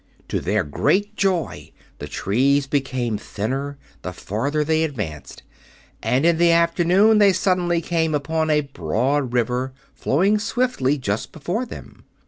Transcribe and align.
To 0.29 0.39
their 0.39 0.63
great 0.63 1.15
joy 1.15 1.71
the 1.99 2.07
trees 2.07 2.65
became 2.65 3.19
thinner 3.19 3.77
the 4.01 4.11
farther 4.11 4.63
they 4.63 4.83
advanced, 4.83 5.43
and 6.01 6.25
in 6.25 6.39
the 6.39 6.49
afternoon 6.49 7.19
they 7.19 7.31
suddenly 7.33 7.81
came 7.81 8.15
upon 8.15 8.49
a 8.49 8.61
broad 8.61 9.31
river, 9.31 9.73
flowing 9.93 10.39
swiftly 10.39 10.97
just 10.97 11.31
before 11.31 11.67
them. 11.67 12.03